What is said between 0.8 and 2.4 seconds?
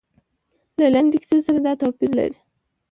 لنډې کیسې سره دا توپیر لري.